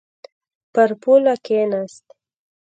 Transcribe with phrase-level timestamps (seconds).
[0.73, 2.05] پر پوله کښېناست.